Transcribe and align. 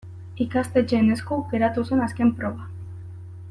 Ikastetxeen 0.45 1.11
esku 1.17 1.39
geratu 1.53 1.85
zen 1.91 2.03
azken 2.07 2.33
proba. 2.41 2.67